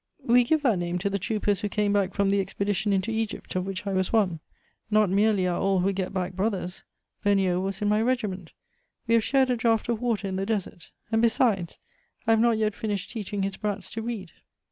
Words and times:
"We 0.25 0.43
give 0.45 0.63
that 0.63 0.79
name 0.79 0.97
to 0.97 1.11
the 1.11 1.19
troopers 1.19 1.61
who 1.61 1.69
came 1.69 1.93
back 1.93 2.15
from 2.15 2.31
the 2.31 2.39
expedition 2.39 2.91
into 2.91 3.11
Egypt, 3.11 3.55
of 3.55 3.67
which 3.67 3.85
I 3.85 3.93
was 3.93 4.11
one. 4.11 4.39
Not 4.89 5.11
merely 5.11 5.45
are 5.45 5.59
all 5.59 5.81
who 5.81 5.93
get 5.93 6.11
back 6.11 6.33
brothers; 6.33 6.83
Vergniaud 7.23 7.61
was 7.61 7.83
in 7.83 7.87
my 7.87 8.01
regiment. 8.01 8.53
We 9.05 9.13
have 9.13 9.23
shared 9.23 9.51
a 9.51 9.55
draught 9.55 9.89
of 9.89 10.01
water 10.01 10.27
in 10.27 10.37
the 10.37 10.45
desert; 10.47 10.89
and 11.11 11.21
besides, 11.21 11.77
I 12.25 12.31
have 12.31 12.39
not 12.41 12.57
yet 12.57 12.73
finished 12.73 13.11
teaching 13.11 13.43
his 13.43 13.57
brats 13.57 13.91
to 13.91 14.01
read." 14.01 14.31